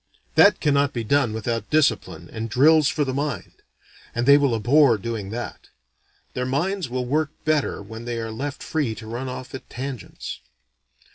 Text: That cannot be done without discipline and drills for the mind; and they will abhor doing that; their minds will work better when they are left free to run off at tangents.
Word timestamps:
That 0.33 0.59
cannot 0.59 0.93
be 0.93 1.03
done 1.03 1.31
without 1.31 1.69
discipline 1.69 2.27
and 2.33 2.49
drills 2.49 2.87
for 2.87 3.05
the 3.05 3.13
mind; 3.13 3.61
and 4.15 4.25
they 4.25 4.35
will 4.35 4.55
abhor 4.55 4.97
doing 4.97 5.29
that; 5.29 5.69
their 6.33 6.47
minds 6.47 6.89
will 6.89 7.05
work 7.05 7.29
better 7.45 7.83
when 7.83 8.05
they 8.05 8.17
are 8.17 8.31
left 8.31 8.63
free 8.63 8.95
to 8.95 9.05
run 9.05 9.29
off 9.29 9.53
at 9.53 9.69
tangents. 9.69 10.39